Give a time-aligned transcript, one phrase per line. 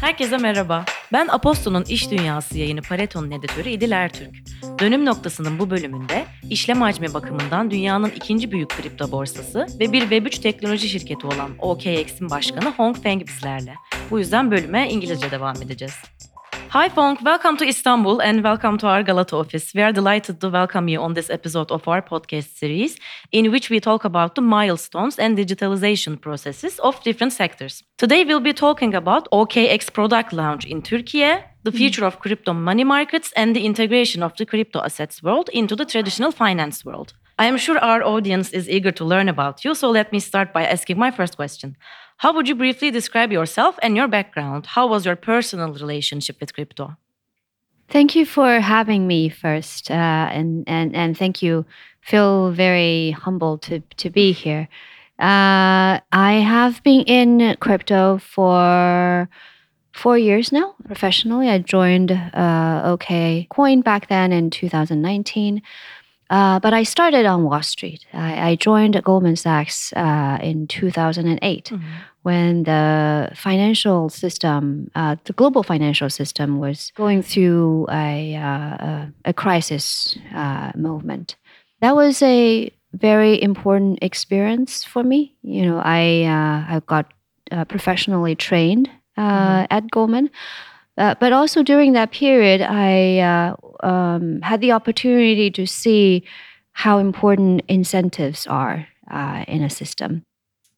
[0.00, 0.84] Herkese merhaba.
[1.12, 4.34] Ben Aposto'nun iş dünyası yayını Pareto'nun editörü İdil Ertürk.
[4.80, 10.42] Dönüm noktasının bu bölümünde işlem hacmi bakımından dünyanın ikinci büyük kripto borsası ve bir Web3
[10.42, 13.74] teknoloji şirketi olan OKX'in başkanı Hong Feng bizlerle.
[14.10, 15.94] Bu yüzden bölüme İngilizce devam edeceğiz.
[16.70, 19.72] Hi Fong, welcome to Istanbul and welcome to our Galata office.
[19.72, 22.98] We are delighted to welcome you on this episode of our podcast series,
[23.30, 27.84] in which we talk about the milestones and digitalization processes of different sectors.
[27.98, 31.76] Today we'll be talking about OKX product launch in Turkey, the mm-hmm.
[31.76, 35.84] future of crypto money markets, and the integration of the crypto assets world into the
[35.84, 37.14] traditional finance world.
[37.38, 40.52] I am sure our audience is eager to learn about you, so let me start
[40.52, 41.76] by asking my first question.
[42.18, 44.66] How would you briefly describe yourself and your background?
[44.66, 46.96] How was your personal relationship with crypto?
[47.88, 51.64] Thank you for having me first, uh, and and and thank you.
[52.00, 54.68] Feel very humbled to to be here.
[55.18, 59.28] Uh, I have been in crypto for
[59.92, 61.48] four years now professionally.
[61.48, 65.62] I joined uh, OK Coin back then in 2019.
[66.28, 68.04] Uh, but I started on Wall Street.
[68.12, 71.84] I, I joined Goldman Sachs uh, in 2008 mm-hmm.
[72.22, 79.32] when the financial system, uh, the global financial system, was going through a, uh, a
[79.32, 81.36] crisis uh, movement.
[81.80, 85.34] That was a very important experience for me.
[85.42, 86.24] You know, I
[86.68, 87.12] I got
[87.68, 89.66] professionally trained mm-hmm.
[89.70, 90.30] at Goldman.
[90.98, 96.24] Uh, but also during that period, I uh, um, had the opportunity to see
[96.72, 100.24] how important incentives are uh, in a system.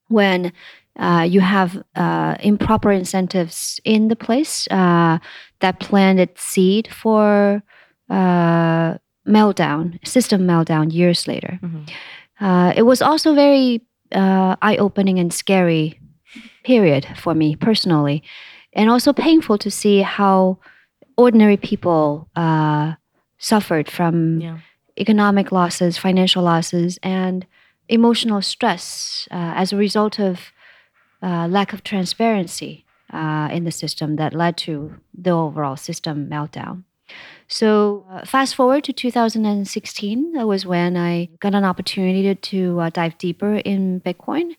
[0.08, 0.52] When
[0.98, 7.62] uh, you have uh, improper incentives in the place that planted seed for
[8.10, 11.60] meltdown, system meltdown years later.
[11.62, 12.78] Mm-hmm.
[12.78, 13.82] it was also very
[14.12, 16.00] eye-opening and scary
[16.64, 18.22] period for me personally
[18.72, 20.58] and also painful to see how
[21.16, 22.94] ordinary people uh,
[23.38, 24.58] suffered from yeah.
[24.98, 27.46] economic losses, financial losses, and
[27.88, 30.52] emotional stress uh, as a result of
[31.22, 36.84] uh, lack of transparency uh, in the system that led to the overall system meltdown.
[37.48, 42.90] So, uh, fast forward to 2016, that was when I got an opportunity to uh,
[42.90, 44.54] dive deeper in Bitcoin.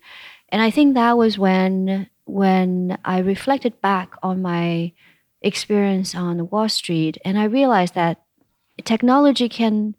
[0.50, 4.94] And I think that was when when I reflected back on my
[5.42, 8.22] experience on Wall Street, and I realized that
[8.86, 9.96] technology can,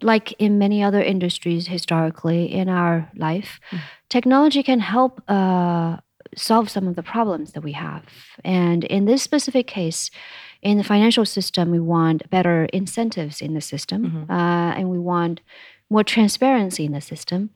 [0.00, 3.80] like in many other industries historically in our life, mm.
[4.08, 5.98] technology can help uh,
[6.36, 8.04] solve some of the problems that we have.
[8.44, 10.10] And in this specific case,
[10.62, 14.30] in the financial system, we want better incentives in the system, mm-hmm.
[14.30, 15.42] uh, and we want
[15.90, 17.50] more transparency in the system.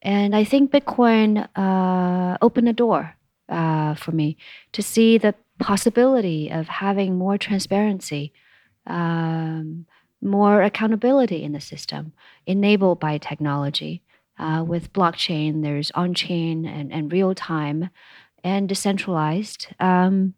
[0.00, 3.16] And I think Bitcoin uh, opened a door
[3.48, 4.36] uh, for me
[4.72, 8.32] to see the possibility of having more transparency,
[8.86, 9.86] um,
[10.20, 12.12] more accountability in the system
[12.46, 14.02] enabled by technology.
[14.36, 17.88] Uh, with blockchain, there's on chain and, and real time
[18.42, 19.68] and decentralized.
[19.78, 20.34] Um,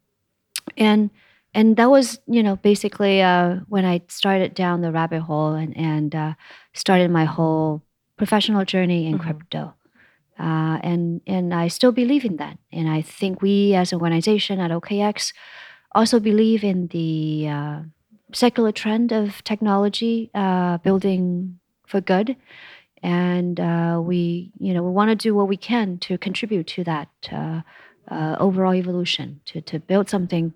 [0.77, 1.11] and
[1.55, 5.77] and that was you know basically uh, when I started down the rabbit hole and
[5.77, 6.34] and uh,
[6.75, 7.83] started my whole
[8.19, 9.22] professional journey in mm-hmm.
[9.22, 9.75] crypto.
[10.39, 12.59] Uh, and and I still believe in that.
[12.73, 15.33] And I think we as an organization at OKX
[15.95, 17.81] also believe in the uh,
[18.33, 22.37] secular trend of technology uh, building for good.
[23.03, 26.85] And uh, we, you know, we want to do what we can to contribute to
[26.85, 27.63] that uh,
[28.09, 30.53] uh, overall evolution, to, to build something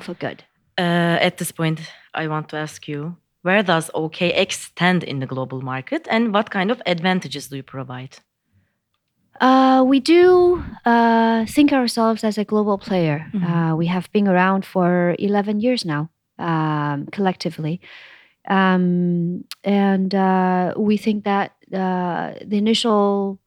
[0.00, 0.44] for good.
[0.78, 1.80] at this point,
[2.14, 6.50] I want to ask you, where does OKX stand in the global market and what
[6.50, 8.18] kind of advantages do you provide?
[9.42, 13.26] Uh, we do uh, think ourselves as a global player.
[13.34, 13.44] Mm-hmm.
[13.44, 17.80] Uh, we have been around for 11 years now, um, collectively.
[18.48, 23.40] Um, and uh, we think that uh, the initial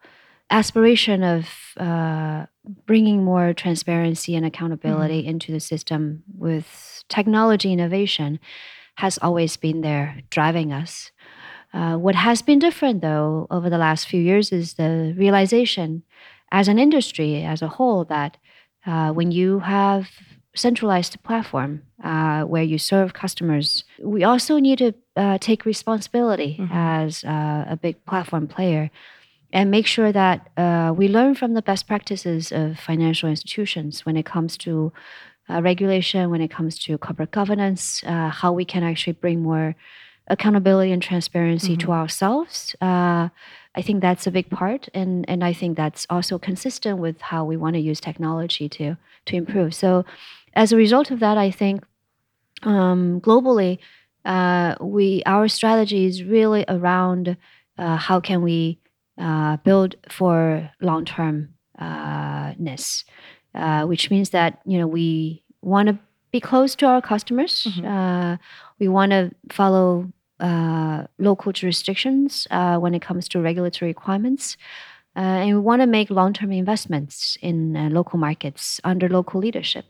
[0.50, 1.48] aspiration of
[1.78, 2.46] uh,
[2.86, 5.30] bringing more transparency and accountability mm-hmm.
[5.30, 8.40] into the system with technology innovation
[8.96, 11.12] has always been there driving us.
[11.76, 16.04] Uh, what has been different, though, over the last few years is the realization
[16.50, 18.38] as an industry as a whole that
[18.86, 20.08] uh, when you have
[20.56, 26.74] centralized platform uh, where you serve customers, we also need to uh, take responsibility mm-hmm.
[26.74, 28.90] as uh, a big platform player
[29.52, 30.50] and make sure that
[30.98, 34.94] we learn from the best practices of financial institutions when it comes to
[35.50, 39.76] regulation, when it comes to corporate governance, how we can actually bring more
[40.28, 41.88] accountability and transparency mm-hmm.
[41.88, 43.30] to ourselves, uh,
[43.76, 47.44] I think that's a big part, and and I think that's also consistent with how
[47.44, 48.96] we want to use technology to
[49.26, 49.76] to improve.
[49.76, 50.06] So,
[50.54, 51.84] as a result of that, I think
[52.64, 53.80] um, globally,
[54.24, 57.38] uh, we our strategy is really around
[57.78, 58.80] uh, how can we
[59.18, 63.04] uh, build for long termness,
[63.54, 66.00] uh, which means that you know we want to
[66.32, 67.68] be close to our customers.
[67.70, 68.40] Mhm.
[68.80, 74.58] we want to follow uh, local jurisdictions uh, when it comes to regulatory requirements.
[75.16, 79.40] Uh, and we want to make long term investments in uh, local markets under local
[79.40, 79.86] leadership.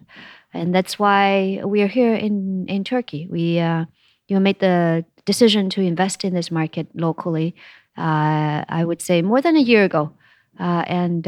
[0.53, 3.27] And that's why we are here in, in Turkey.
[3.29, 3.85] We uh,
[4.27, 7.55] you made the decision to invest in this market locally,
[7.97, 10.11] I would say, more than a year ago.
[10.57, 11.25] And,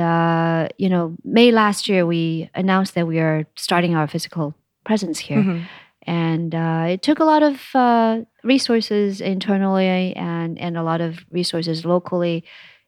[0.78, 5.44] you know, May last year, we announced that we are starting our physical presence here
[5.44, 5.62] Mhm.
[6.08, 11.26] And uh, it took a lot of uh, resources internally and and a lot of
[11.32, 12.46] resources locally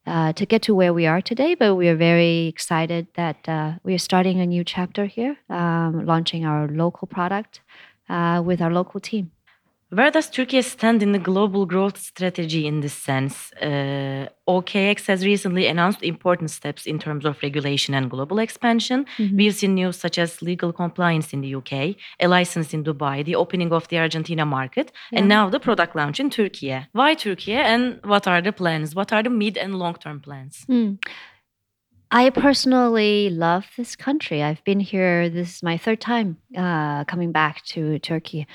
[0.07, 1.53] uh, to get to where we are today.
[1.55, 6.05] But we are very excited that uh, we are starting a new chapter here, um,
[6.05, 7.61] launching our local product
[8.09, 9.31] uh, with our local team.
[9.91, 13.51] Where does Turkey stand in the global growth strategy in this sense?
[13.53, 19.07] Uh, OKX has recently announced important steps in terms of regulation and global expansion.
[19.17, 19.35] Mhm.
[19.35, 23.33] We've seen news such as legal compliance in the UK, a license in Dubai, the
[23.35, 26.75] opening of the Argentina market, and now the product launch in Turkey.
[26.91, 28.93] Why Turkey and what are the plans?
[28.93, 30.65] What are the mid and long term plans?
[30.67, 30.93] Hmm.
[32.11, 34.41] I personally love this country.
[34.43, 35.29] I've been here.
[35.29, 38.45] This is my third time uh, coming back to Turkey.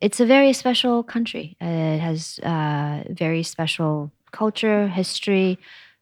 [0.00, 1.56] It's a very special country.
[1.60, 5.58] It has uh, very special culture, history,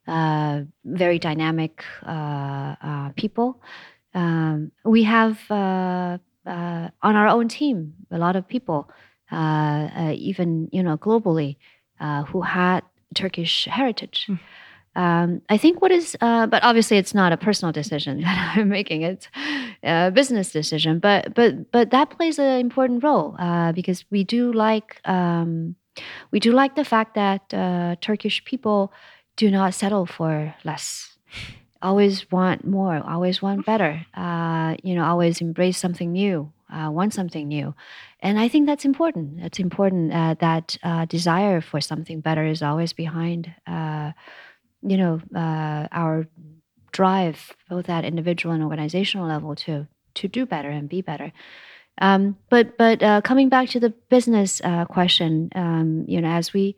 [0.06, 3.60] uh, very dynamic uh, uh, people.
[4.14, 8.88] Um, we have uh, uh, on our own team a lot of people,
[9.30, 11.56] even you know globally,
[12.28, 12.82] who had
[13.14, 14.26] Turkish heritage.
[14.28, 14.38] Mm.
[14.98, 18.68] Um, I think what is, uh, but obviously it's not a personal decision that I'm
[18.68, 19.02] making.
[19.02, 19.28] It's
[19.84, 20.98] a business decision.
[20.98, 25.76] But but but that plays an important role uh, because we do like um,
[26.32, 28.92] we do like the fact that uh, Turkish people
[29.36, 31.16] do not settle for less.
[31.80, 33.00] Always want more.
[33.06, 34.04] Always want better.
[34.14, 36.52] Uh, you know, always embrace something new.
[36.74, 37.72] Uh, want something new,
[38.20, 39.40] and I think that's important.
[39.40, 40.76] It's important uh, that
[41.08, 43.54] desire for something better is always behind.
[44.82, 46.26] You know uh, our
[46.92, 51.32] drive both at individual and organizational level to to do better and be better.
[52.00, 56.52] Um, but but uh, coming back to the business uh, question um, you know as
[56.52, 56.76] we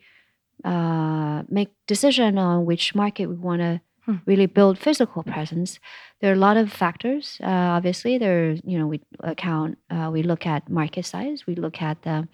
[0.65, 4.17] uh, make decision on which market we want to Hmm.
[4.25, 5.79] really build physical presence
[6.21, 7.47] there are a lot of factors uh,
[7.77, 8.17] obviously.
[8.19, 11.47] There you know we account uh, we look at market size.
[11.47, 12.27] We look at the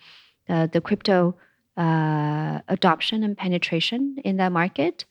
[0.49, 1.35] uh, the crypto
[1.77, 5.05] uh, adoption and penetration in that market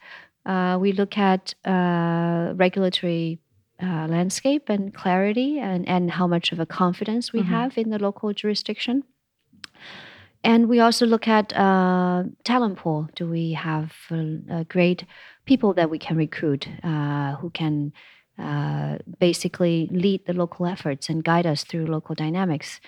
[0.46, 3.40] uh, we look at uh, regulatory
[3.82, 7.48] uh, landscape and clarity and, and how much of a confidence we Mhm.
[7.50, 9.04] have in the local jurisdiction.
[10.44, 13.10] And we also look at uh, talent pool.
[13.16, 14.18] Do we have uh,
[14.52, 15.06] uh, great
[15.46, 17.94] people that we can recruit uh, who can
[18.38, 22.80] uh, basically lead the local efforts and guide us through local dynamics?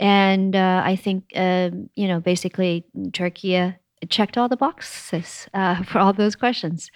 [0.00, 3.72] And uh, I think, um, you know, basically Turkey uh,
[4.08, 6.90] checked all the boxes uh, for all those questions.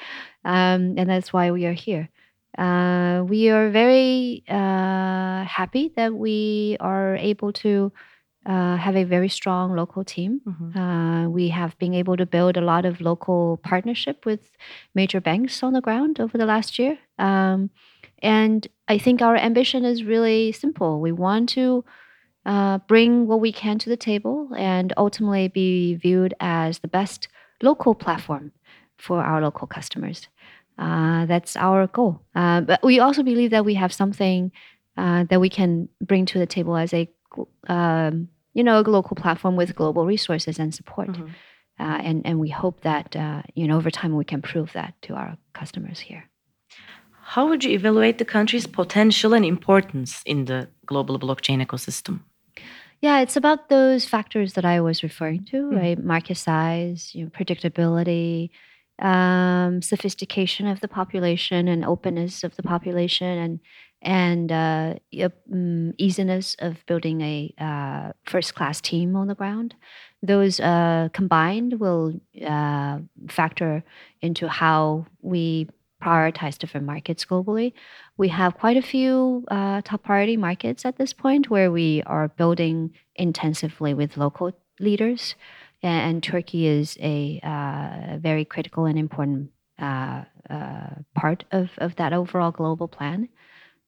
[0.44, 2.08] Um, and that's why we are here.
[2.56, 7.92] Uh, we are very uh, happy that we are able to
[8.46, 10.40] uh, have a very strong local team.
[10.46, 10.76] Mhm.
[10.76, 14.50] Uh, we have been able to build a lot of local partnership with
[14.94, 16.98] major banks on the ground over the last year.
[17.18, 17.70] Um,
[18.22, 21.00] and I think our ambition is really simple.
[21.00, 21.84] We want to
[22.46, 27.28] uh, bring what we can to the table and ultimately be viewed as the best
[27.62, 28.52] local platform
[28.98, 30.28] for our local customers.
[30.78, 32.20] Uh, that's our goal.
[32.34, 34.50] Uh, but we also believe that we have something
[34.96, 37.08] uh, that we can bring to the table as a
[37.68, 41.08] um, you know a local platform with global resources and support.
[41.08, 41.30] Mhm.
[41.80, 44.94] Uh, and and we hope that uh, you know over time we can prove that
[45.02, 46.24] to our customers here.
[47.26, 52.20] How would you evaluate the country's potential and importance in the global blockchain ecosystem?
[53.04, 55.76] Yeah, it's about those factors that I was referring to, Mm.
[55.76, 55.98] right?
[56.02, 58.48] Market size, you know, predictability,
[58.98, 63.60] um, sophistication of the population, and openness of the population, and
[64.00, 69.74] and uh, mm, easiness of building a uh, first-class team on the ground.
[70.22, 72.06] Those uh, combined will
[72.56, 72.96] uh,
[73.28, 73.82] factor
[74.22, 75.68] into how we
[76.04, 77.72] prioritize different markets globally.
[78.16, 82.28] We have quite a few uh, top priority markets at this point where we are
[82.28, 85.34] building intensively with local leaders,
[85.82, 91.96] and, and Turkey is a uh, very critical and important uh, uh, part of, of
[91.96, 93.28] that overall global plan.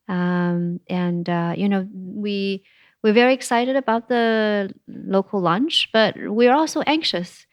[0.09, 2.65] Um, and uh, you know, we
[3.03, 7.46] we're very excited about the local launch, but we're also anxious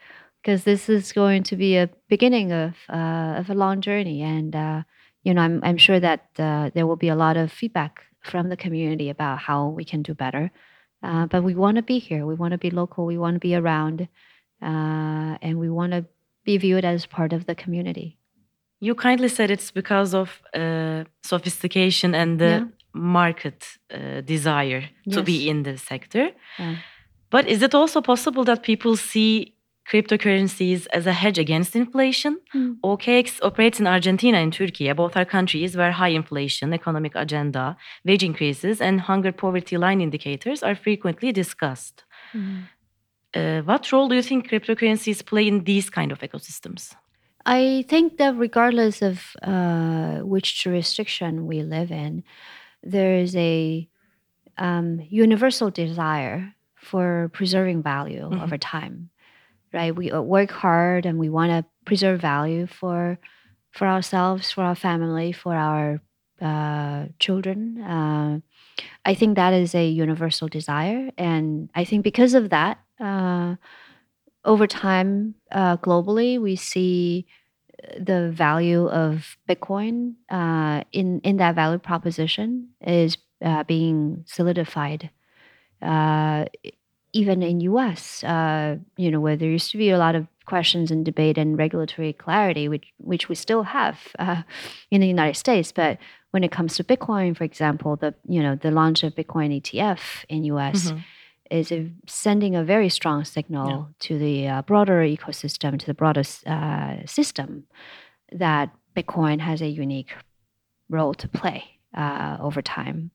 [0.43, 4.21] because this is going to be a beginning of uh, of a long journey.
[4.21, 4.83] And uh,
[5.23, 8.50] you know, I'm I'm sure that uh, there will be a lot of feedback from
[8.50, 10.51] the community about how we can do better.
[11.01, 12.25] Uh, but we want to be here.
[12.25, 13.05] We want to be local.
[13.05, 14.07] We want to be around,
[14.62, 16.05] uh, and we want to
[16.45, 18.17] be viewed as part of the community.
[18.79, 22.65] You kindly said it's because of uh, sophistication and the Yeah.
[22.93, 26.31] market uh, desire to be in the sector.
[26.59, 26.75] Yeah.
[27.29, 29.52] But is it also possible that people see
[29.90, 32.40] cryptocurrencies as a hedge against inflation?
[32.56, 32.78] Mm.
[32.84, 38.24] OKX operates in Argentina and Turkey, both are countries where high inflation, economic agenda, wage
[38.24, 42.04] increases, and hunger poverty line indicators are frequently discussed.
[43.36, 46.94] Uh, what role do you think cryptocurrencies play in these kind of ecosystems?
[47.46, 52.24] I think that regardless of uh, which jurisdiction we live in,
[52.84, 53.88] there is a
[54.58, 58.44] um, universal desire for preserving value Mhm.
[58.44, 59.10] over time,
[59.74, 59.96] right?
[59.96, 63.20] We uh, work hard and we want to preserve value for
[63.74, 66.01] for ourselves, for our family, for our
[66.42, 67.82] uh, children.
[67.82, 68.39] Uh,
[69.06, 73.56] I think that is a universal desire, and I think because of that, uh,
[74.46, 77.25] over time, uh, globally, we see
[78.00, 85.10] the value of Bitcoin uh, in in that value proposition is uh, being solidified.
[87.13, 90.91] Even in U.S., uh, you know, where there used to be a lot of questions
[90.91, 94.41] and debate and regulatory clarity, which which we still have uh,
[94.91, 95.98] in the United States, but
[96.32, 100.25] when it comes to Bitcoin, for example, the you know the launch of Bitcoin ETF
[100.29, 101.03] in U.S Mhm.
[101.51, 103.86] is a, sending a very strong signal Yeah.
[104.08, 107.50] to the uh, broader ecosystem, to the broader uh, system,
[108.32, 110.13] that Bitcoin has a unique
[110.89, 111.62] role to play
[111.96, 113.12] uh, over time.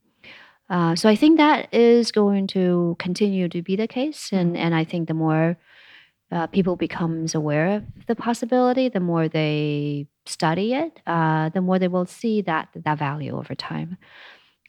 [0.71, 4.75] Uh, so I think that is going to continue to be the case, and and
[4.75, 5.57] I think the more
[6.31, 11.79] uh, people becomes aware of the possibility, the more they study it, uh, the more
[11.79, 13.97] they will see that that value over time.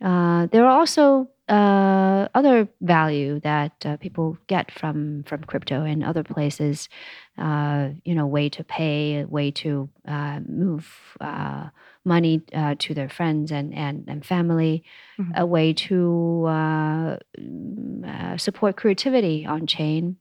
[0.01, 6.03] Uh, there are also uh, other value that uh, people get from from crypto and
[6.03, 6.89] other places.
[7.37, 10.87] Uh, you know, way to pay, way to uh, move
[11.21, 11.69] uh,
[12.05, 14.83] money uh, to their friends and and, and family,
[15.19, 15.31] Mhm.
[15.37, 20.17] a way to uh, mm, uh, support creativity on chain.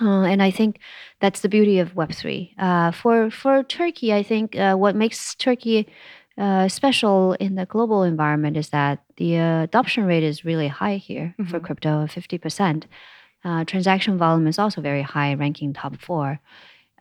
[0.00, 0.78] Uh, and I think
[1.20, 2.54] that's the beauty of Web three.
[2.58, 5.88] Uh, for for Turkey, I think uh, what makes Turkey
[6.38, 10.96] uh, special in the global environment is that the uh, adoption rate is really high
[10.96, 11.64] here for Mhm.
[11.64, 12.86] crypto, fifty percent.
[13.44, 16.40] Uh, transaction volume is also very high, ranking top four.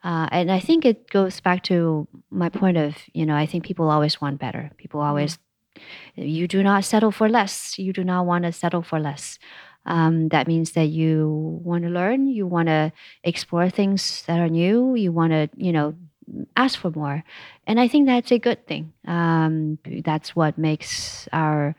[0.04, 3.66] Uh, and I think it goes back to my point of you know I think
[3.66, 4.72] people always want better.
[4.78, 5.40] People always
[6.16, 7.78] you do not settle for less.
[7.78, 9.40] You do not want to settle for less.
[9.86, 12.28] Um, that means that you want to learn.
[12.28, 12.92] You want to
[13.24, 14.96] explore things that are new.
[14.96, 15.96] You want to you know
[16.56, 17.24] ask for more,
[17.66, 18.94] and I think that's a good thing.
[19.08, 21.76] Um, that's what makes our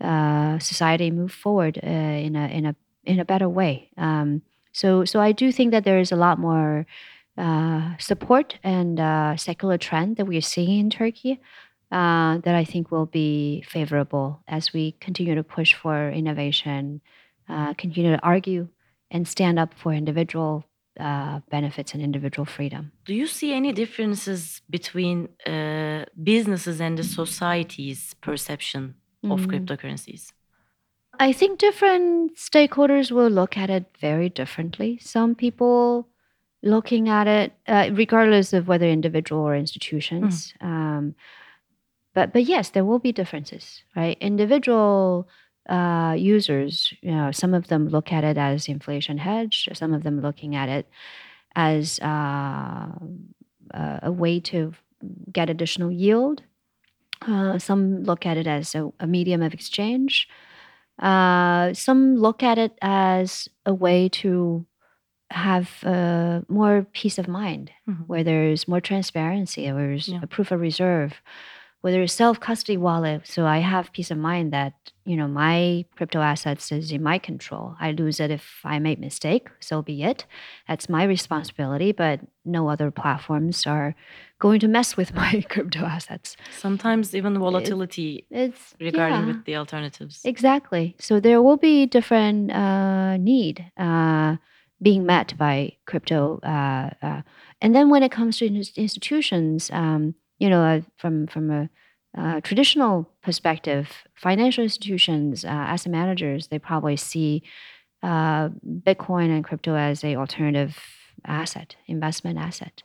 [0.00, 3.90] uh, society move forward uh, in a in a in a better way.
[3.96, 6.86] Um, so so I do think that there is a lot more
[7.36, 11.40] uh, support and uh, secular trend that we are seeing in Turkey
[11.90, 17.00] uh, that I think will be favorable as we continue to push for innovation,
[17.48, 18.68] uh, continue to argue
[19.10, 20.64] and stand up for individual
[21.00, 22.92] uh, benefits and individual freedom.
[23.04, 29.50] Do you see any differences between uh, businesses and the society's perception of Mm.
[29.50, 30.32] cryptocurrencies?
[31.18, 34.98] I think different stakeholders will look at it very differently.
[35.00, 36.08] Some people
[36.62, 40.54] looking at it, uh, regardless of whether individual or institutions.
[40.60, 41.14] Um,
[42.14, 44.16] but but yes, there will be differences, right?
[44.20, 45.28] Individual
[45.68, 49.68] uh, users, you know, some of them look at it as inflation hedge.
[49.72, 50.88] Some of them looking at it
[51.56, 52.88] as uh,
[54.02, 54.72] a way to
[55.32, 56.42] get additional yield.
[57.26, 60.28] Uh, some look at it as a, a medium of exchange.
[60.98, 64.64] Uh, some look at it as a way to
[65.30, 68.06] have uh, more peace of mind, Mhm.
[68.06, 70.20] where there's more transparency, where there's Yeah.
[70.22, 71.14] a proof of reserve,
[71.84, 73.26] where there's self custody wallet.
[73.26, 74.72] So I have peace of mind that
[75.04, 77.76] you know my crypto assets is in my control.
[77.78, 80.24] I lose it if I make mistake, so be it.
[80.66, 81.92] That's my responsibility.
[81.92, 83.94] But no other platforms are
[84.38, 86.38] going to mess with my crypto assets.
[86.58, 89.26] Sometimes even volatility It's regarding yeah.
[89.26, 90.22] with the alternatives.
[90.24, 90.96] Exactly.
[90.98, 94.36] So there will be different uh, need uh,
[94.80, 96.40] being met by crypto.
[96.42, 97.22] Uh, uh,
[97.60, 100.14] and then when it comes to institutions, um,
[100.44, 101.70] you know, uh, from from a
[102.18, 107.42] uh, traditional perspective, financial institutions, uh, asset managers, they probably see
[108.02, 108.50] uh,
[108.86, 110.78] Bitcoin and crypto as a alternative
[111.24, 112.82] asset, investment asset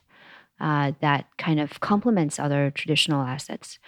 [0.58, 3.78] uh, that kind of complements other traditional assets.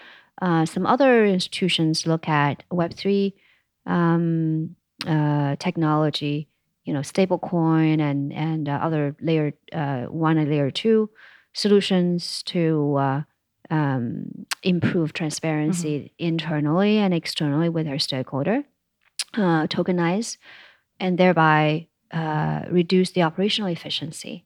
[0.43, 3.35] Uh, some other institutions look at Web three
[3.87, 4.77] um,
[5.59, 6.47] technology,
[6.85, 9.55] you know, stablecoin and and other layer
[10.11, 11.09] one and layer two
[11.55, 13.25] solutions to
[13.73, 16.15] um, improve transparency mm-hmm.
[16.19, 18.65] internally and externally with our stakeholder,
[19.35, 20.37] uh, tokenize,
[21.01, 24.45] and thereby uh, reduce the operational efficiency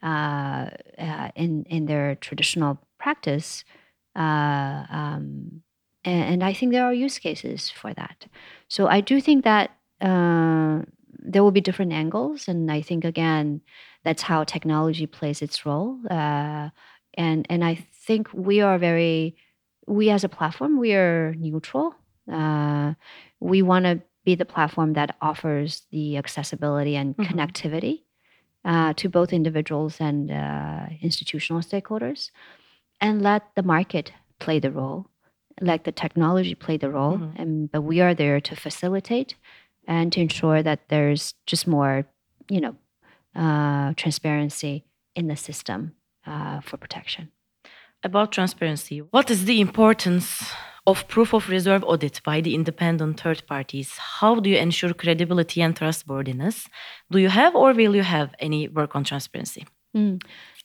[0.00, 3.64] uh, uh in in their traditional practice.
[4.14, 5.62] Uh, um,
[6.04, 8.26] and, and, I think there are use cases for that.
[8.68, 9.70] So I do think that
[10.00, 10.82] uh,
[11.18, 13.60] there will be different angles, and I think again
[14.04, 15.98] that's how technology plays its role
[17.18, 17.74] and and I
[18.06, 19.36] think we are very
[19.86, 21.94] we as a platform we are neutral.
[22.32, 22.94] Uh,
[23.40, 27.32] we want to be the platform that offers the accessibility and mm-hmm.
[27.32, 28.02] connectivity
[28.64, 32.30] uh, to both individuals and uh, institutional stakeholders,
[33.00, 35.06] and let the market play the role,
[35.60, 37.42] let the technology play the role, mm-hmm.
[37.42, 39.34] and but we are there to facilitate
[39.86, 42.06] and to ensure that there's just more,
[42.50, 42.76] you know,
[43.34, 44.84] uh, transparency
[45.16, 45.94] in the system
[46.28, 47.30] uh, for protection.
[48.04, 50.52] About transparency, what is the importance
[50.86, 53.98] of proof of reserve audit by the independent third parties?
[54.20, 56.66] How do you ensure credibility and trustworthiness?
[57.10, 59.66] Do you have or will you have any work on transparency?
[59.96, 60.22] Mm.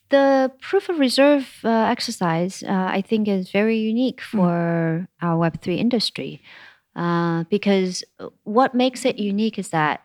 [0.09, 4.37] The proof of reserve uh, exercise, uh, I think, is very unique hmm.
[4.37, 4.49] for
[5.01, 5.07] mm.
[5.25, 6.41] our Web3 industry
[6.95, 8.03] uh, because
[8.43, 10.01] what makes it unique is that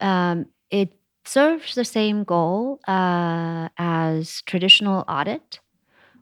[0.00, 0.92] um, it
[1.24, 5.60] serves the same goal uh, as traditional audit,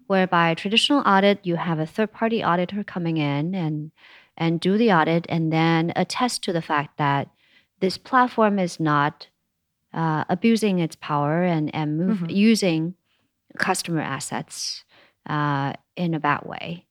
[0.07, 3.91] whereby traditional audit you have a third party auditor coming in and
[4.37, 7.29] and do the audit and then attest to the fact that
[7.81, 9.29] this platform is not
[9.93, 12.31] uh, abusing its power and and move, mm-hmm.
[12.31, 12.95] using
[13.59, 14.85] customer assets
[15.29, 16.87] uh, in a bad way.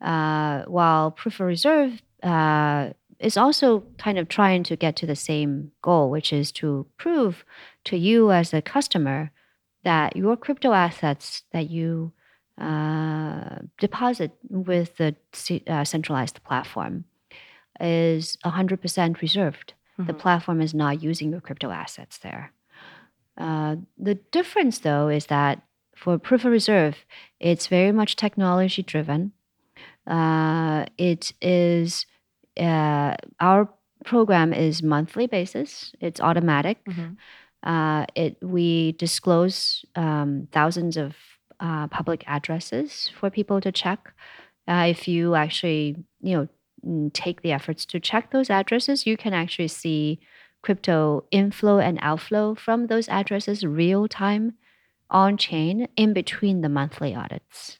[0.00, 2.90] Uh, while proof of reserve uh,
[3.20, 7.44] is also kind of trying to get to the same goal, which is to prove
[7.84, 9.30] to you as a customer
[9.84, 12.12] that your crypto assets that you
[12.58, 15.14] uh, deposit with the
[15.66, 17.04] uh, centralized platform
[17.80, 19.74] is 100% reserved.
[19.98, 20.06] Mm-hmm.
[20.06, 22.52] The platform is not using your crypto assets there.
[23.38, 25.62] Uh, the difference, though, is that
[25.94, 26.96] for proof of reserve,
[27.38, 29.32] it's very much technology driven.
[30.06, 32.06] Uh, it is
[32.58, 33.68] uh, our
[34.04, 35.92] program is monthly basis.
[36.00, 36.84] It's automatic.
[36.84, 37.14] Mm-hmm.
[37.62, 41.14] Uh, it we disclose um, thousands of
[41.60, 44.12] uh, public addresses for people to check.
[44.66, 46.48] Uh, if you actually you know
[46.86, 50.20] mm, take the efforts to check those addresses, you can actually see
[50.62, 54.54] crypto inflow and outflow from those addresses real time
[55.10, 57.78] on chain in between the monthly audits.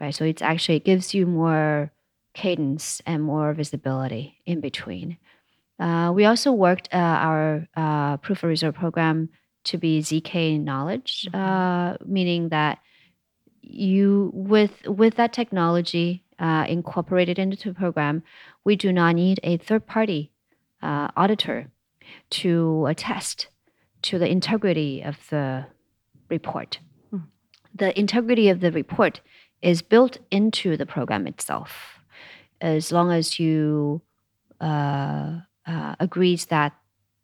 [0.00, 0.14] Right.
[0.14, 1.90] So it's actually it gives you more
[2.36, 5.16] cadence and more visibility in between.
[5.80, 6.96] Uh, we also worked uh,
[7.28, 9.30] our uh, proof of reserve program
[9.64, 11.40] to be zk knowledge, mm-hmm.
[11.40, 12.78] Uh, meaning that
[13.62, 18.22] you with with that technology uh, incorporated into the program,
[18.64, 20.30] we do not need a third party
[20.82, 21.68] uh, auditor
[22.30, 23.48] to attest
[24.02, 25.66] to the integrity of the
[26.28, 26.78] report.
[27.12, 27.24] Mm.
[27.74, 29.20] The integrity of the report
[29.62, 31.95] is built into the program itself
[32.60, 34.00] as long as you
[34.60, 36.72] uh, uh, agrees that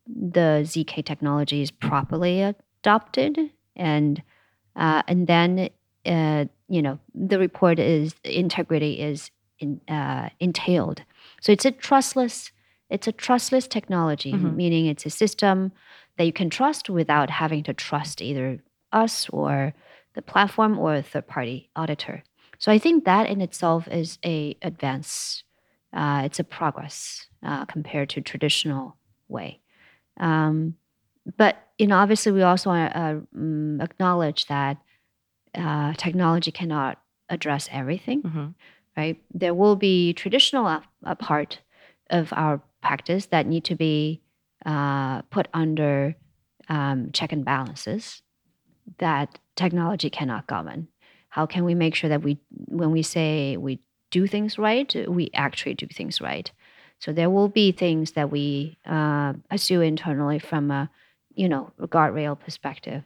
[0.07, 3.39] the zk technology is properly adopted
[3.77, 4.23] and
[4.75, 5.69] uh, and then
[6.07, 11.03] uh, you know the report is integrity is in, uh, entailed
[11.41, 12.51] so it's a trustless
[12.91, 14.57] it's a trustless technology mm-hmm.
[14.57, 15.73] meaning it's a system
[16.19, 18.59] that you can trust without having to trust either
[18.93, 19.73] us or
[20.15, 22.23] the platform or a third party auditor
[22.63, 25.43] so I think that in itself is a advance.
[25.93, 28.97] Uh, it's a progress uh, compared to traditional
[29.27, 29.59] way.
[30.21, 30.77] Um,
[31.37, 34.77] but you know, obviously, we also uh, um, acknowledge that
[35.57, 38.23] uh, technology cannot address everything.
[38.23, 38.47] Mm-hmm.
[38.97, 39.21] Right?
[39.35, 41.59] There will be traditional a, a, part
[42.11, 44.21] of our practice that need to be
[44.65, 46.15] uh, put under
[46.69, 48.23] um, check and balances
[48.99, 50.87] that technology cannot govern
[51.33, 52.37] how can we make sure that we
[52.69, 56.53] when we say we do things right we actually do things right?
[56.99, 60.91] So there will be things that we uh, assume internally from a
[61.35, 63.03] you know guardrail perspective,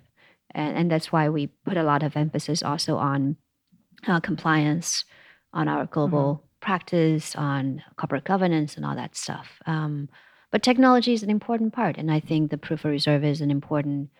[0.51, 3.37] and and that's why we put a lot of emphasis also on
[4.09, 5.05] uh, compliance,
[5.53, 9.62] on our global practice, on corporate governance, and all that stuff.
[9.67, 10.09] Um,
[10.51, 13.53] but technology is an important part, and I think the proof of reserve is an
[13.53, 14.11] important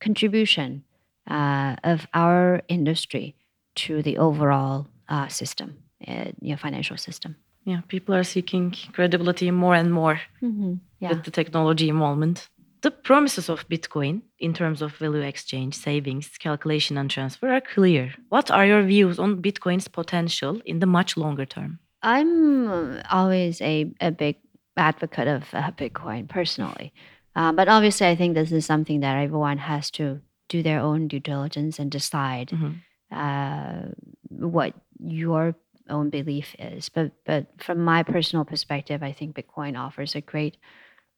[0.00, 0.84] contribution
[1.30, 3.36] uh, of our industry
[3.76, 5.76] to the overall uh, system,
[6.08, 7.36] uh, you know, financial system.
[7.64, 11.10] Yeah, people are seeking credibility more and more Yeah.
[11.10, 12.48] with the technology involvement.
[12.82, 18.12] The promises of Bitcoin in terms of value exchange, savings, calculation, and transfer are clear.
[18.28, 21.78] What are your views on Bitcoin's potential in the much longer term?
[22.02, 24.36] I'm always a, a big
[24.76, 26.92] advocate of uh, Bitcoin personally.
[27.34, 31.08] Uh, but obviously, I think this is something that everyone has to do their own
[31.08, 32.74] due diligence and decide Mhm.
[33.14, 33.88] Uh,
[34.30, 35.54] what your
[35.88, 36.88] own belief is.
[36.88, 40.56] But but from my personal perspective, I think Bitcoin offers a great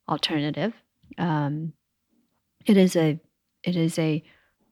[0.08, 0.74] alternative.
[1.18, 1.72] Um,
[2.66, 3.18] it is a
[3.62, 4.22] it is a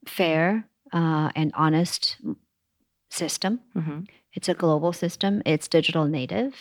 [0.06, 2.16] fair uh, and honest
[3.10, 3.60] system.
[3.76, 4.06] Mhm.
[4.32, 5.42] It's a global system.
[5.46, 6.54] It's digital native.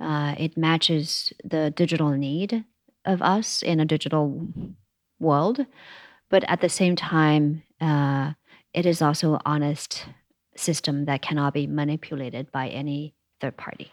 [0.00, 2.64] Uh, it matches the digital need
[3.04, 4.48] of us in a digital
[5.18, 5.66] world,
[6.28, 8.32] but at the same time, uh,
[8.74, 10.06] it is also an honest
[10.56, 13.90] system that cannot be manipulated by any third party.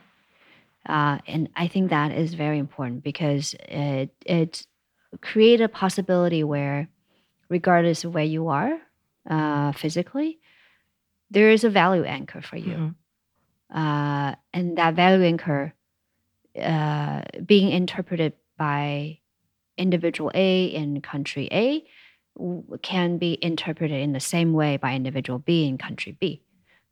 [0.87, 4.65] Uh, and I think that is very important because it it
[5.21, 6.89] create a possibility where,
[7.49, 8.79] regardless of where you are
[9.29, 10.39] uh, physically,
[11.31, 12.95] there is a value anchor for you Mhm.
[13.75, 15.73] uh, and that value anchor
[16.59, 19.19] uh, being interpreted by
[19.77, 21.85] individual A in country A
[22.81, 26.41] can be interpreted in the same way by individual B in country B.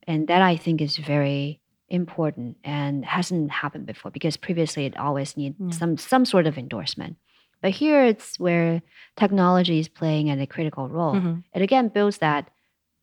[0.06, 5.38] And that I think is very important and hasn't happened before because previously it always
[5.38, 5.70] need Yeah.
[5.72, 7.18] some some sort of endorsement.
[7.62, 8.82] But here it's where
[9.16, 11.16] technology is playing a critical role.
[11.16, 11.44] Mhm.
[11.54, 12.50] It again builds that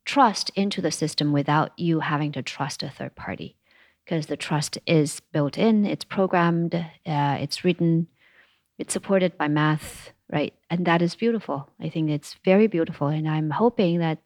[0.04, 3.56] trust into the system without you having to trust a third party
[4.04, 8.06] because the trust is built in, it's programmed, uh, it's written,
[8.78, 10.52] it's supported by math, right?
[10.70, 11.70] And that is beautiful.
[11.80, 14.18] I think it's very beautiful, and I'm hoping that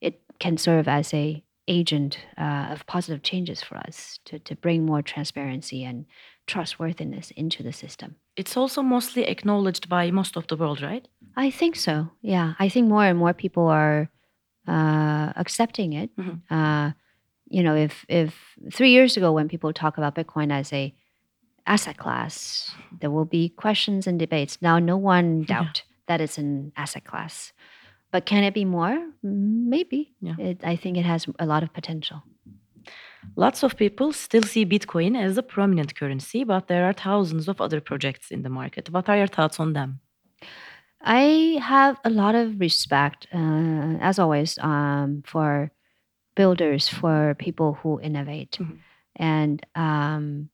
[0.00, 4.86] it can serve as a agent uh, of positive changes for us to, to bring
[4.86, 6.06] more transparency and
[6.46, 8.14] trustworthiness into the system.
[8.36, 11.08] It's also mostly acknowledged by most of the world, right?
[11.36, 12.10] I think so.
[12.22, 14.08] Yeah, I think more and more people are
[14.68, 16.10] uh, accepting it.
[16.16, 16.40] Mhm.
[16.50, 16.92] Uh,
[17.48, 18.34] you know, if if
[18.72, 20.92] three years ago when people talk about Bitcoin as a
[21.66, 24.58] asset class, there will be questions and debates.
[24.62, 25.46] Now, no one Yeah.
[25.62, 27.52] doubt that it's an asset class,
[28.12, 28.96] but can it be more?
[29.24, 30.14] Mm, Maybe.
[30.20, 30.36] Yeah.
[30.38, 32.22] It, I think it has a lot of potential.
[33.34, 37.60] Lots of people still see Bitcoin as a prominent currency, but there are thousands of
[37.60, 38.88] other projects in the market.
[38.90, 39.98] What are your thoughts on them?
[41.02, 45.70] I have a lot of respect, uh, as always, um, for
[46.36, 48.78] builders, for people who innovate, Mhm.
[49.16, 50.48] and um,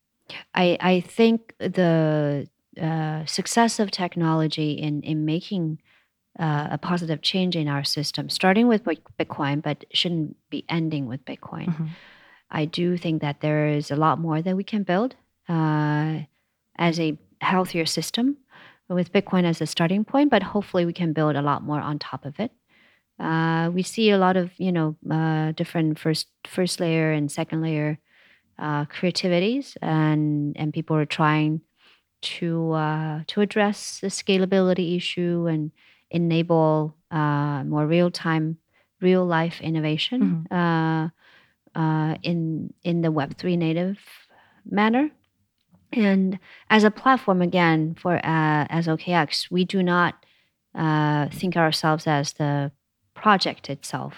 [0.55, 2.49] I I think the
[2.81, 5.79] uh, success of technology in in making
[6.39, 8.85] uh, a positive change in our system, starting with
[9.19, 11.67] Bitcoin, but shouldn't be ending with Bitcoin.
[11.69, 11.89] Mhm.
[12.51, 15.17] I do think that there is a lot more that we can build
[15.49, 16.21] uh,
[16.77, 18.37] as a healthier system
[18.89, 21.99] with Bitcoin as a starting point, but hopefully we can build a lot more on
[21.99, 22.53] top of it.
[23.19, 27.61] Uh, we see a lot of you know uh, different first first layer and second
[27.63, 27.99] layer
[28.59, 31.61] uh, creativities, and and people are trying
[32.39, 35.73] to uh, to address the scalability issue and
[36.11, 38.59] enable uh, more real time,
[39.01, 41.09] real life innovation uh,
[41.75, 43.99] uh, in in the Web three native
[44.65, 45.11] manner.
[45.95, 46.39] And
[46.71, 50.15] as a platform, again, for uh, as OKX, we do not
[50.75, 52.73] uh, think ourselves as the
[53.15, 54.15] project itself.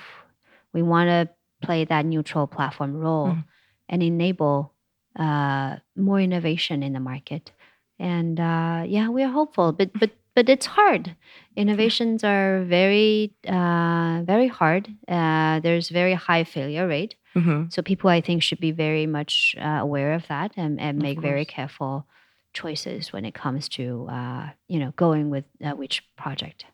[0.73, 1.29] We want to
[1.67, 3.45] play that neutral platform role Mhm.
[3.89, 4.73] And enable
[5.19, 7.53] uh, more innovation in the market.
[7.99, 11.15] And uh, yeah, we are hopeful, but but but it's hard.
[11.57, 14.89] Innovations are very uh, very hard.
[15.07, 17.15] Uh, there's very high failure rate.
[17.37, 17.73] Mhm.
[17.73, 21.21] So people, I think, should be very much uh, aware of that and, and make
[21.21, 22.07] very careful
[22.53, 26.67] choices when it comes to uh, you know going with uh, which project.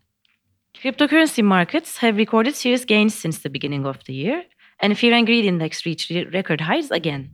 [0.75, 4.45] Cryptocurrency markets have recorded serious gains since the beginning of the year,
[4.83, 7.31] and Fear and Greed Index reached record highs again.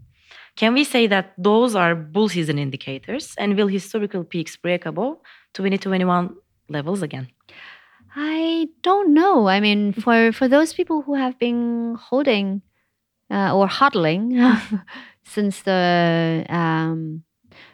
[0.57, 5.19] Can we say that those are bull season indicators, and will historical peaks break above
[5.55, 6.35] 2021
[6.69, 7.29] levels again?
[8.15, 9.49] I don't know.
[9.49, 12.63] I mean, for for those people who have been holding
[13.31, 14.33] uh, or hodling
[15.25, 17.25] since the um,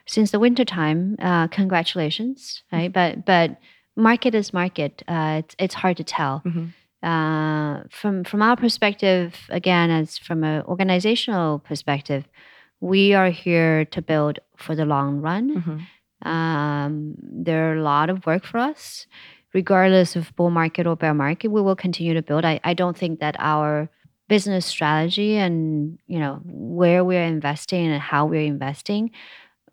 [0.07, 2.93] since the winter time, uh, congratulations, right?
[2.93, 3.59] But but
[3.97, 5.03] market is market.
[5.07, 6.43] Uh, it's it's hard to tell.
[6.45, 6.73] Mhm.
[7.03, 12.25] Uh, from from our perspective, again, as from an organizational perspective,
[12.81, 15.47] we are here to build for the long run.
[15.57, 15.81] Mhm.
[16.29, 19.07] Um, there are a lot of work for us,
[19.53, 21.49] regardless of bull market or bear market.
[21.51, 22.45] We will continue to build.
[22.45, 23.89] I, I don't think that our
[24.29, 29.11] business strategy and you know where we're investing and how we're investing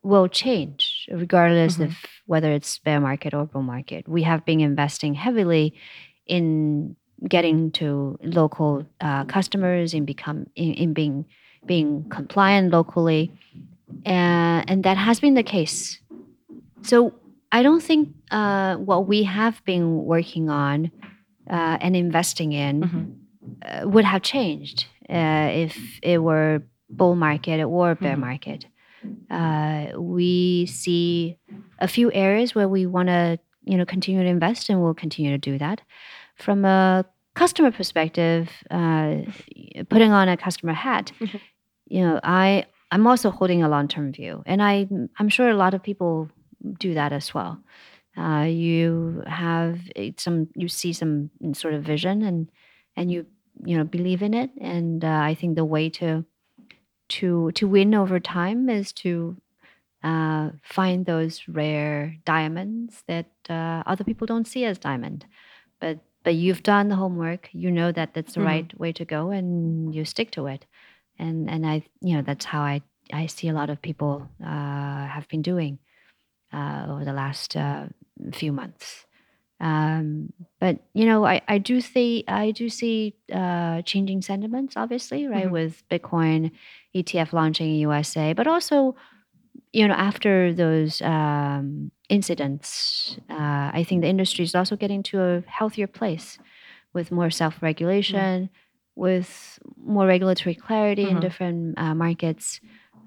[0.02, 1.86] will change regardless Mhm.
[1.86, 4.08] of whether it's bear market or bull market.
[4.08, 5.76] We have been investing heavily
[6.26, 6.96] in
[7.28, 11.26] getting to local uh, customers in become in, in being
[11.68, 13.32] being compliant locally,
[14.06, 16.00] and, and that has been the case.
[16.84, 17.14] So
[17.52, 20.92] I don't think uh, what we have been working on
[21.50, 23.06] uh, and investing in Mhm.
[23.66, 28.20] uh, would have changed uh, if it were bull market or bear Mhm.
[28.20, 28.66] market.
[29.30, 31.38] Uh, we see
[31.80, 35.32] a few areas where we want to, you know, continue to invest, and we'll continue
[35.32, 35.82] to do that.
[36.40, 39.18] From a customer perspective, uh,
[39.90, 41.40] putting on a customer hat, Mhm.
[41.88, 44.88] you know, I I'm also holding a long term view, and I
[45.20, 46.30] I'm sure a lot of people
[46.80, 47.60] do that as well.
[48.18, 49.80] Uh, you have
[50.18, 52.50] some, you see some sort of vision, and
[52.96, 53.26] and you
[53.66, 56.26] you know believe in it, and uh, I think the way to
[57.10, 59.38] to to win over time is to
[60.04, 65.26] uh, find those rare diamonds that uh, other people don't see as diamond,
[65.80, 67.50] but but you've done the homework.
[67.54, 68.46] You know that that's the Mhm.
[68.46, 70.66] right way to go, and you stick to it.
[71.18, 72.82] And and I you know that's how I
[73.14, 75.80] I see a lot of people uh, have been doing
[76.54, 77.88] uh, over the last uh,
[78.34, 79.06] few months.
[79.62, 85.28] Um, but you know, I, I do see I do see uh, changing sentiments, obviously,
[85.28, 85.48] right?
[85.48, 85.52] Mhm.
[85.52, 86.52] With Bitcoin
[86.96, 88.96] ETF launching in USA, but also
[89.74, 95.22] you know after those um, incidents, uh, I think the industry is also getting to
[95.22, 96.40] a healthier place
[96.94, 98.50] with more self-regulation,
[98.96, 101.22] with more regulatory clarity in Mhm.
[101.22, 102.60] different uh, markets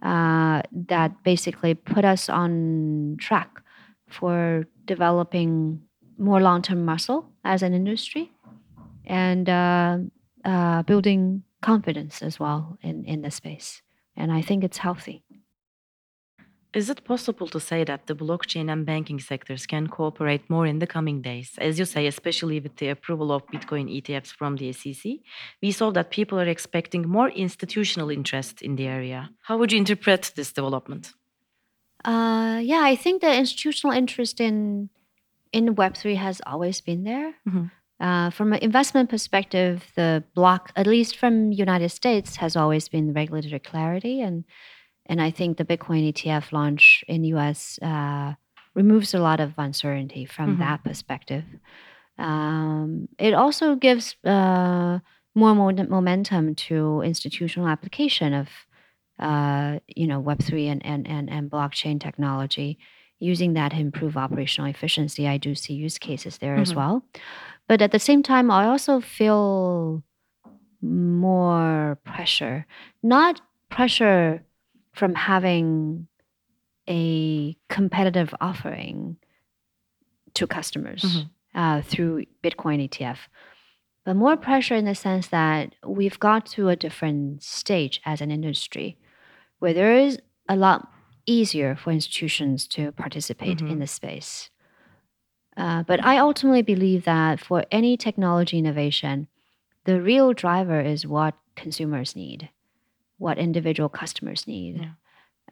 [0.02, 3.50] uh, that basically put us on track
[4.08, 5.80] for developing
[6.18, 8.30] more long-term muscle as an industry
[9.06, 9.98] and uh,
[10.44, 13.82] uh, building confidence as well in, in the space.
[14.16, 15.24] And I think it's healthy.
[16.74, 20.78] Is it possible to say that the blockchain and banking sectors can cooperate more in
[20.78, 21.50] the coming days?
[21.58, 25.12] As you say, especially with the approval of Bitcoin ETFs from the SEC,
[25.60, 29.30] we saw that people are expecting more institutional interest in the area.
[29.42, 31.12] How would you interpret this development?
[32.04, 34.88] Uh, yeah, I think the institutional interest in
[35.52, 37.34] in Web3 has always been there.
[37.46, 37.70] Mhm.
[38.00, 43.12] Uh, from an investment perspective, the block, at least from United States, has always been
[43.12, 44.44] regulatory clarity, and
[45.06, 48.34] and I think the Bitcoin ETF launch in US uh,
[48.74, 50.58] removes a lot of uncertainty from Mhm.
[50.60, 51.44] that perspective.
[52.18, 54.98] Um, it also gives uh,
[55.34, 58.48] more mo- momentum to institutional application of
[59.18, 62.78] uh, you know Web three and, and and and blockchain technology.
[63.18, 66.76] Using that to improve operational efficiency, I do see use cases there as Mhm.
[66.76, 67.04] well.
[67.68, 70.02] But at the same time, I also feel
[70.80, 72.66] more pressure,
[73.02, 74.42] not pressure
[74.92, 76.06] from having
[76.88, 79.16] a competitive offering
[80.34, 81.30] to customers Mhm.
[81.54, 83.28] uh, through Bitcoin ETF,
[84.04, 88.30] but more pressure in the sense that we've got to a different stage as an
[88.30, 88.96] industry
[89.58, 90.90] where there is a lot
[91.26, 93.80] easier for institutions to participate in Mhm.
[93.80, 94.50] the space.
[95.56, 99.28] Uh, but I ultimately believe that for any technology innovation,
[99.84, 102.48] the real driver is what consumers need,
[103.22, 104.74] what individual customers need.
[104.82, 104.94] Yeah.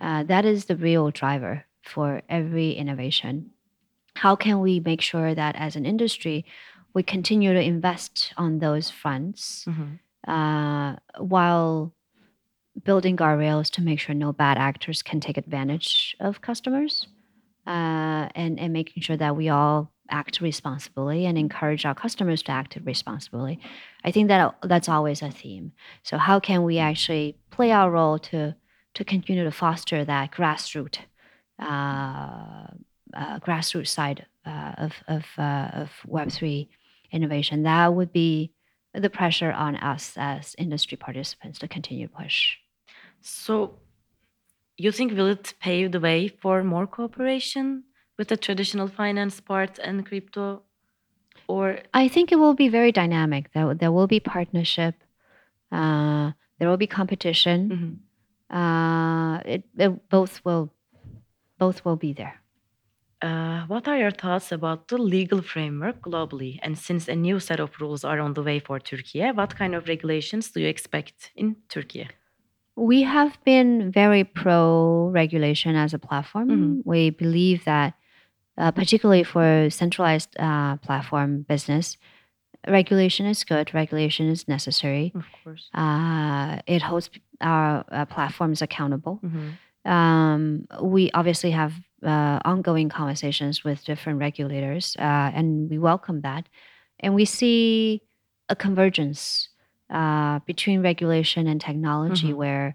[0.01, 3.51] Uh, that is the real driver for every innovation.
[4.15, 6.45] How can we make sure that as an industry,
[6.95, 9.99] we continue to invest on those fronts Mhm.
[10.27, 11.95] uh, while
[12.85, 17.07] building guardrails to make sure no bad actors can take advantage of customers
[17.67, 22.53] uh, and, and making sure that we all act responsibly and encourage our customers to
[22.53, 23.59] act responsibly.
[24.05, 25.73] I think that that's always a theme.
[26.03, 28.55] So how can we actually play our role to
[28.93, 30.99] to continue to foster that grassroots
[31.61, 32.67] uh,
[33.15, 36.69] uh, grassroots side uh, of of uh, of Web three
[37.11, 37.63] innovation?
[37.63, 38.53] That would be
[38.95, 42.57] the pressure on us as industry participants to continue to push.
[43.21, 43.79] So,
[44.77, 47.85] you think will it pave the way for more cooperation
[48.21, 50.61] with the traditional finance part and crypto,
[51.49, 53.51] or I think it will be very dynamic.
[53.55, 54.95] There, there will be partnership.
[55.73, 57.59] Uh, there will be competition.
[57.75, 57.93] Mhm.
[58.59, 60.67] Uh, it, it both will
[61.59, 62.37] both will be there.
[63.23, 66.59] Uh, what are your thoughts about the legal framework globally?
[66.63, 69.75] And since a new set of rules are on the way for Turkey, what kind
[69.75, 72.09] of regulations do you expect in Turkey?
[72.77, 76.49] We have been very pro regulation as a platform.
[76.49, 76.83] Mhm.
[76.85, 77.95] We believe that,
[78.61, 81.97] uh, particularly for centralized uh, platform business,
[82.69, 85.13] regulation is good, regulation is necessary.
[85.15, 85.65] Of course.
[85.75, 87.09] Uh, it holds
[87.41, 89.17] our uh, platforms accountable.
[89.25, 89.49] Mhm.
[89.91, 90.43] Um,
[90.95, 91.73] we obviously have
[92.13, 96.45] uh, ongoing conversations with different regulators, uh, and we welcome that.
[97.03, 98.03] And we see
[98.49, 99.49] a convergence
[99.99, 102.37] uh, between regulation and technology, Mhm.
[102.43, 102.67] where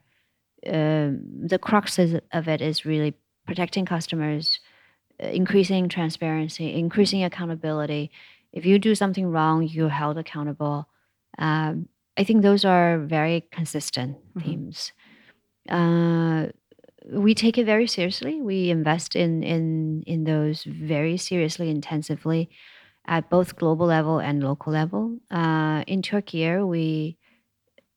[0.78, 3.14] um, the crux is- of it is really
[3.48, 4.60] protecting customers,
[5.20, 8.12] increasing transparency, increasing accountability.
[8.54, 10.88] If you do something wrong, you're held accountable.
[11.38, 14.44] Um, I think those are very consistent Mhm.
[14.44, 14.94] themes.
[15.70, 16.48] Uh,
[17.12, 18.42] we take it very seriously.
[18.42, 22.50] We invest in in in those very seriously, intensively,
[23.08, 25.20] at both global level and local level.
[25.32, 27.18] Uh, in Turkey, we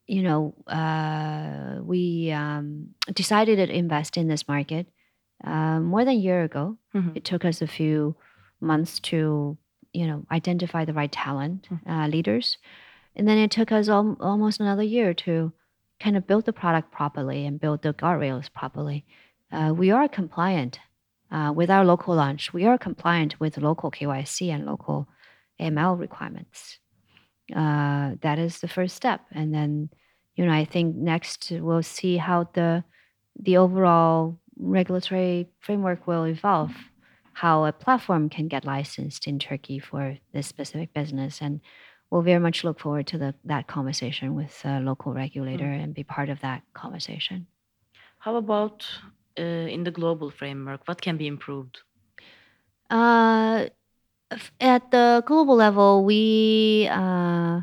[0.07, 4.87] you know uh, we um, decided to invest in this market
[5.45, 6.77] uh, more than a year ago.
[6.95, 7.17] Mhm.
[7.17, 8.17] It took us a few
[8.61, 9.57] months to
[9.93, 12.59] you know identify the right talent uh, leaders,
[13.17, 15.53] and then it took us al- almost another year to
[16.01, 19.05] kind of build the product properly and build the guardrails properly.
[19.51, 20.79] Uh, we are compliant
[21.31, 22.53] uh, with our local launch.
[22.53, 25.09] We are compliant with local KYC and local
[25.61, 26.79] AML requirements.
[27.55, 29.89] Uh, that is the first step, and then
[30.37, 32.85] you know I think next we'll see how the
[33.41, 36.73] the overall regulatory framework will evolve.
[37.33, 41.61] How a platform can get licensed in Turkey for this specific business, and
[42.11, 46.03] we'll very much look forward to the, that conversation with a local regulator and be
[46.03, 47.47] part of that conversation.
[48.19, 48.85] How about
[49.39, 50.89] uh, in the global framework?
[50.89, 51.79] What can be improved?
[52.91, 53.67] Uh,
[54.61, 57.61] at the global level, we uh,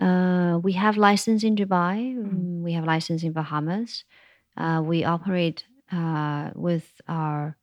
[0.00, 2.14] uh, we have license in Dubai.
[2.14, 4.04] mm, We have license in Bahamas.
[4.56, 7.56] Uh, we operate uh, with our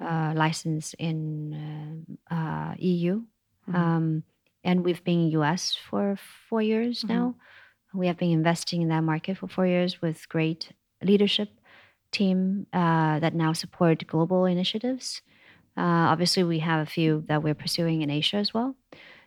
[0.00, 3.22] uh, license in uh, uh, EU,
[3.68, 3.74] Mhm.
[3.74, 4.22] um,
[4.64, 6.16] and we've been in US for
[6.48, 7.08] four years Mhm.
[7.08, 7.34] now.
[7.94, 11.50] We have been investing in that market for four years with great leadership
[12.12, 15.22] team uh, that now support global initiatives.
[15.76, 18.76] Uh, obviously, we have a few that we're pursuing in Asia as well.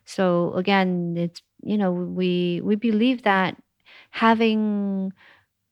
[0.06, 3.58] So again, it's you know we we believe that
[4.12, 5.14] having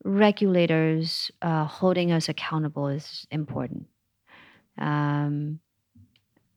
[0.06, 3.88] regulators uh, holding us accountable is important.
[4.78, 5.60] Um,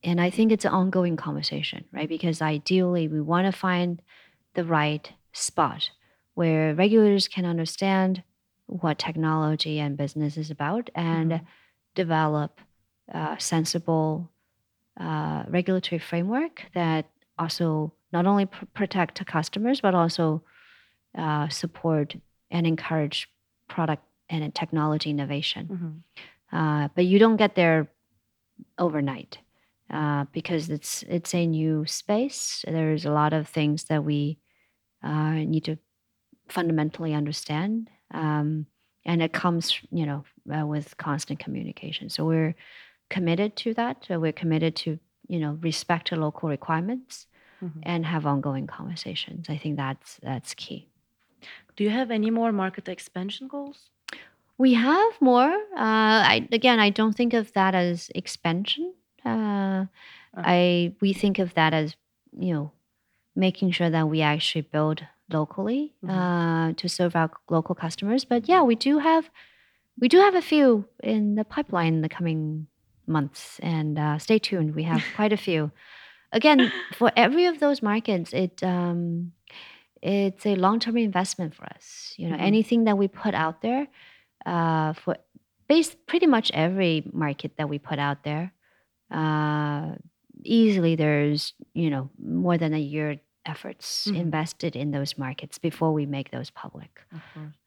[0.05, 2.09] and I think it's an ongoing conversation, right?
[2.09, 4.01] Because ideally, we want to find
[4.55, 5.91] the right spot
[6.35, 8.23] where regulators can understand
[8.67, 11.47] what technology and business is about and Mhm.
[11.95, 12.61] develop
[13.09, 14.31] a sensible
[15.01, 17.07] uh, regulatory framework that
[17.39, 20.43] also not only pr- protect customers but also
[21.17, 22.17] uh, support
[22.51, 23.29] and encourage
[23.69, 25.69] product and technology innovation.
[25.69, 26.03] Mhm.
[26.53, 27.89] Uh, but you don't get there
[28.79, 29.39] overnight
[29.91, 32.65] uh, because it's it's a new space.
[32.67, 34.39] There's a lot of things that we
[35.03, 35.77] uh, need to
[36.49, 38.67] fundamentally understand, um,
[39.05, 42.09] and it comes you know uh, with constant communication.
[42.09, 42.55] So we're
[43.11, 44.07] committed to that.
[44.11, 47.27] We're committed to you know respect the local requirements
[47.63, 47.81] Mhm.
[47.83, 49.49] and have ongoing conversations.
[49.49, 50.89] I think that's that's key.
[51.77, 53.91] Do you have any more market expansion goals?
[54.59, 55.53] We have more.
[55.77, 58.95] Uh, I, again, I don't think of that as expansion.
[59.25, 59.87] Uh,
[60.37, 60.43] Uh.
[60.45, 61.97] I we think of that as
[62.39, 62.71] you know
[63.35, 66.11] making sure that we actually build locally Mhm.
[66.11, 68.25] uh, to serve our local customers.
[68.27, 69.31] But yeah, we do have
[70.01, 72.67] we do have a few in the pipeline in the coming
[73.07, 74.75] months, and uh, stay tuned.
[74.75, 75.71] We have quite a few.
[76.33, 79.33] Again, for every of those markets, it um,
[80.03, 82.15] it's a long term investment for us.
[82.17, 82.41] You know, Mhm.
[82.51, 83.89] anything that we put out there
[84.47, 85.17] uh, for
[85.69, 88.53] base pretty much every market that we put out there,
[89.11, 89.95] uh,
[90.45, 94.17] easily there's you know more than a year efforts Mhm.
[94.21, 97.01] invested in those markets before we make those public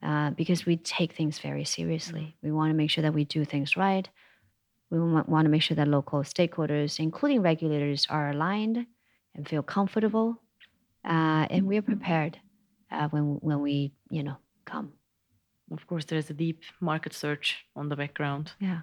[0.04, 2.36] uh, because we take things very seriously.
[2.44, 4.08] We want to make sure that we do things right.
[4.92, 8.86] We want to make sure that local stakeholders, including regulators, are aligned
[9.36, 10.38] and feel comfortable,
[11.06, 12.38] uh, and we are prepared
[12.92, 14.94] uh, when when we you know come.
[15.72, 18.52] Of course, there is a deep market search on the background.
[18.60, 18.82] Yeah.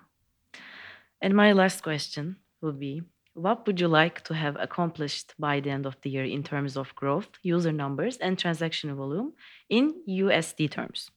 [1.20, 3.02] And my last question would be
[3.34, 6.76] what would you like to have accomplished by the end of the year in terms
[6.76, 9.32] of growth, user numbers, and transaction volume
[9.68, 11.10] in USD terms?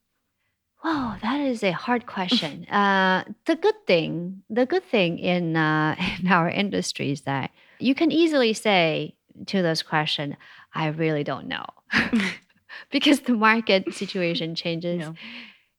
[0.84, 2.66] Wow, that is a hard question.
[2.72, 7.96] uh, the good thing, the good thing in uh, in our industry is that you
[7.96, 9.16] can easily say
[9.48, 10.38] to this question,
[10.74, 11.66] "I really don't know,"
[12.92, 15.00] because the market situation changes.
[15.02, 15.14] Yeah.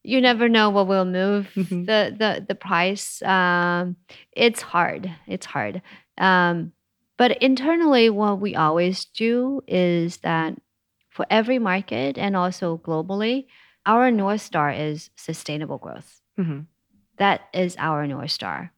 [0.04, 1.86] You never know what will move Mhm.
[1.86, 3.22] the the the price.
[3.22, 3.96] Um,
[4.32, 5.10] it's hard.
[5.26, 5.82] It's hard.
[6.18, 6.72] Um,
[7.16, 10.54] but internally, what we always do is that
[11.10, 13.46] for every market and also globally,
[13.86, 16.20] our North Star is sustainable growth.
[16.36, 16.66] Hı hı.
[17.18, 18.72] That is our North Star.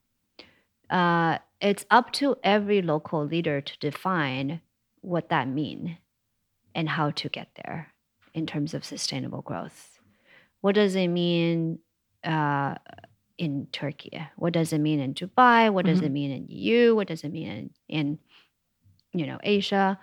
[0.90, 4.62] Uh, it's up to every local leader to define
[5.02, 5.98] what that mean
[6.74, 7.92] and how to get there
[8.34, 9.98] in terms of sustainable growth.
[10.62, 11.80] What does it mean
[12.24, 12.76] uh,
[13.38, 14.20] in Turkey?
[14.36, 15.72] What does it mean in Dubai?
[15.72, 16.06] What does Mhm.
[16.06, 16.94] it mean in EU?
[16.96, 18.20] What does it mean in, in
[19.12, 19.98] you know Asia?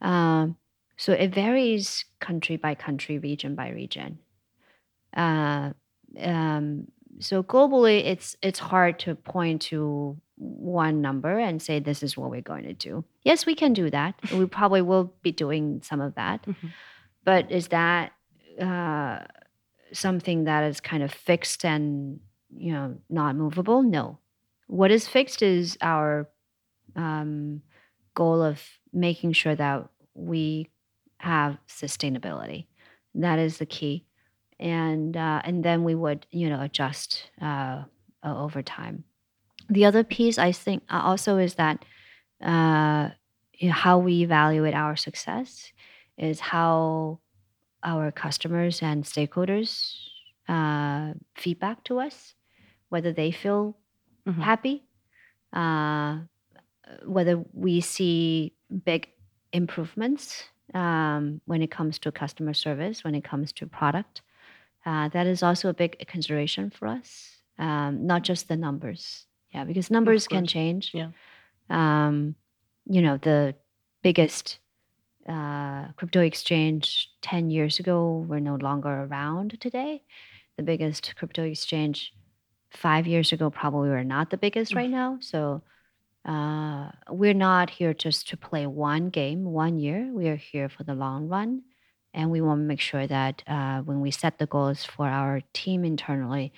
[0.00, 0.58] Um,
[0.96, 4.20] so it varies country by country, region by region.
[5.16, 5.72] Uh,
[6.20, 6.88] um,
[7.20, 12.30] so globally, it's it's hard to point to one number and say this is what
[12.30, 13.04] we're going to do.
[13.22, 14.14] Yes, we can do that.
[14.32, 16.70] we probably will be doing some of that, Mhm.
[17.24, 18.12] but is that
[18.60, 19.20] uh,
[19.92, 22.20] something that is kind of fixed and
[22.56, 23.82] you know not movable?
[23.82, 24.18] No.
[24.66, 26.28] What is fixed is our
[26.96, 27.62] um,
[28.14, 28.60] goal of
[28.92, 30.68] making sure that we
[31.18, 32.66] have sustainability.
[33.14, 34.04] That is the key,
[34.58, 37.84] and uh, and then we would you know adjust uh,
[38.24, 39.04] over time.
[39.68, 41.84] The other piece I think uh, also is that
[42.42, 43.10] uh,
[43.54, 45.72] you know, how we evaluate our success
[46.18, 47.20] is how
[47.82, 49.94] our customers and stakeholders
[50.48, 52.34] uh, feedback to us,
[52.88, 53.76] whether they feel
[54.26, 54.42] Mhm.
[54.42, 54.84] happy,
[55.52, 56.20] uh,
[57.06, 58.54] whether we see
[58.84, 59.08] big
[59.52, 60.44] improvements
[60.74, 64.22] um, when it comes to customer service, when it comes to product.
[64.86, 69.26] Uh, that is also a big consideration for us, um, not just the numbers.
[69.54, 70.90] Yeah, because numbers can change.
[70.92, 71.10] Yeah.
[71.70, 72.34] Um,
[72.86, 73.54] you know, the
[74.02, 74.58] biggest
[75.28, 80.02] uh, crypto exchange 10 years ago were no longer around today.
[80.56, 82.12] The biggest crypto exchange
[82.70, 84.76] five years ago probably were not the biggest Mm.
[84.76, 85.18] right now.
[85.20, 85.62] So
[86.24, 90.10] uh, we're not here just to play one game one year.
[90.12, 91.62] We are here for the long run.
[92.12, 95.40] And we want to make sure that uh, when we set the goals for our
[95.52, 96.52] team internally,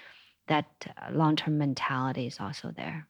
[0.48, 3.06] that uh, long-term mentality is also there.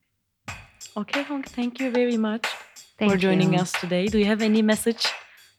[0.97, 2.47] Okay, Hong, thank you very much
[2.99, 3.61] Thank for joining you.
[3.61, 4.07] us today.
[4.07, 5.07] Do you have any message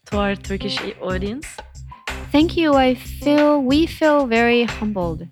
[0.06, 1.46] to our Turkish audience?
[2.32, 2.74] Thank you.
[2.74, 5.26] I feel we feel very humbled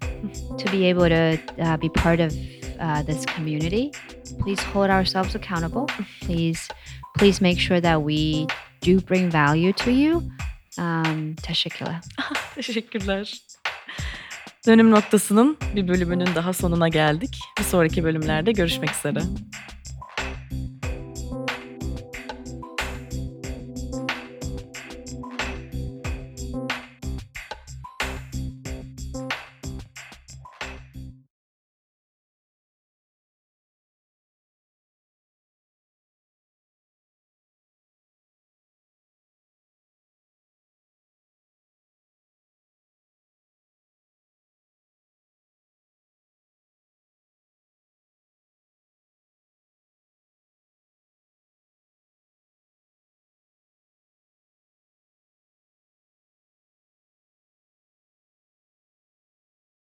[0.59, 2.33] to be able to uh, be part of
[2.79, 3.93] uh, this community.
[4.41, 5.89] Please hold ourselves accountable.
[6.23, 6.69] Please,
[7.19, 8.47] please make sure that we
[8.81, 10.23] do bring value to you.
[10.79, 12.01] Um, teşekkürler.
[12.55, 13.33] Teşekkürler.
[14.67, 17.39] Dönüm noktasının bir bölümünün daha sonuna geldik.
[17.59, 19.21] Bir sonraki bölümlerde görüşmek üzere.